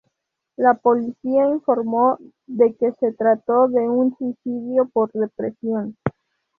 La 0.57 0.73
policía 0.73 1.47
informó 1.47 2.17
de 2.47 2.73
que 2.75 2.91
se 2.93 3.13
trató 3.13 3.67
de 3.67 3.87
un 3.87 4.17
suicidio 4.17 4.89
por 4.91 5.11
depresión. 5.11 5.95